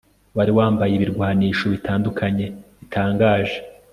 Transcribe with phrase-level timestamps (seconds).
[0.37, 2.45] wari wambaye ibirwanisho bitandukanye
[2.79, 3.57] bitangaje